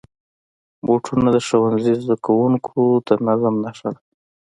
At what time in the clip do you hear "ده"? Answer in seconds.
3.95-4.01